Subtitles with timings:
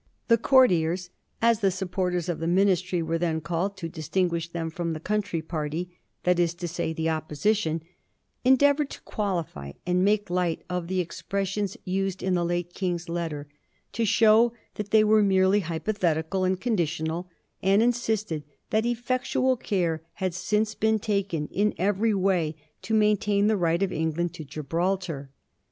[0.29, 1.11] The courtiers,
[1.43, 5.43] as the supporters of the Ministry were then called, to distinguish them from the country
[5.43, 7.83] party— that is to say, the Opposition—
[8.43, 13.09] endeavoured to qualify and make light of the expres sions used in the late King's
[13.09, 13.47] letter,
[13.93, 17.29] to show that they were merely hypothetical and conditional,
[17.61, 23.55] and insisted that effectual care had since been taken in every way to maintain the
[23.55, 25.29] right of England to Gibraltar.